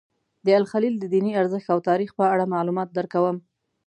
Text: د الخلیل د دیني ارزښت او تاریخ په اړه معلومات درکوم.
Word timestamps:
د 0.45 0.47
الخلیل 0.59 0.95
د 0.99 1.05
دیني 1.13 1.31
ارزښت 1.41 1.67
او 1.73 1.79
تاریخ 1.89 2.09
په 2.19 2.25
اړه 2.33 2.51
معلومات 2.53 2.89
درکوم. 2.93 3.37